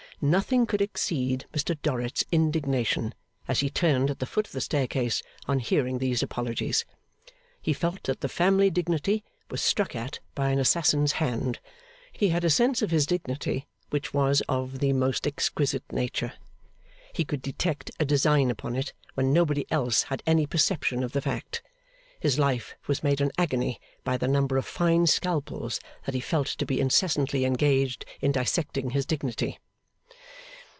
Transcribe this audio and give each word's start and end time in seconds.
Nothing 0.23 0.67
could 0.67 0.81
exceed 0.83 1.45
Mr 1.51 1.75
Dorrit's 1.81 2.23
indignation, 2.31 3.15
as 3.47 3.61
he 3.61 3.71
turned 3.71 4.11
at 4.11 4.19
the 4.19 4.27
foot 4.27 4.45
of 4.45 4.53
the 4.53 4.61
staircase 4.61 5.23
on 5.47 5.57
hearing 5.57 5.97
these 5.97 6.21
apologies. 6.21 6.85
He 7.59 7.73
felt 7.73 8.03
that 8.03 8.21
the 8.21 8.29
family 8.29 8.69
dignity 8.69 9.23
was 9.49 9.63
struck 9.63 9.95
at 9.95 10.19
by 10.35 10.51
an 10.51 10.59
assassin's 10.59 11.13
hand. 11.13 11.57
He 12.13 12.29
had 12.29 12.43
a 12.45 12.51
sense 12.51 12.83
of 12.83 12.91
his 12.91 13.07
dignity, 13.07 13.65
which 13.89 14.13
was 14.13 14.41
of 14.47 14.77
the 14.77 14.93
most 14.93 15.25
exquisite 15.25 15.91
nature. 15.91 16.33
He 17.13 17.25
could 17.25 17.41
detect 17.41 17.89
a 17.99 18.05
design 18.05 18.51
upon 18.51 18.75
it 18.75 18.93
when 19.15 19.33
nobody 19.33 19.65
else 19.71 20.03
had 20.03 20.21
any 20.27 20.45
perception 20.45 21.01
of 21.03 21.13
the 21.13 21.21
fact. 21.23 21.63
His 22.19 22.37
life 22.37 22.75
was 22.85 23.01
made 23.01 23.21
an 23.21 23.31
agony 23.39 23.81
by 24.03 24.17
the 24.17 24.27
number 24.27 24.57
of 24.57 24.67
fine 24.67 25.07
scalpels 25.07 25.79
that 26.05 26.13
he 26.13 26.21
felt 26.21 26.45
to 26.45 26.65
be 26.67 26.79
incessantly 26.79 27.43
engaged 27.43 28.05
in 28.21 28.31
dissecting 28.31 28.91
his 28.91 29.07
dignity. 29.07 29.57